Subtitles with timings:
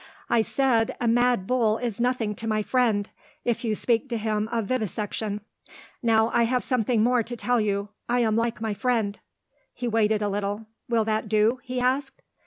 [0.31, 3.07] "I said, A mad bull is nothing to my friend,
[3.45, 5.41] if you speak to him of Vivisection.
[6.01, 7.89] Now I have something more to tell you.
[8.09, 9.19] I am like my friend."
[9.75, 10.65] He waited a little.
[10.89, 12.19] "Will that do?" he asked.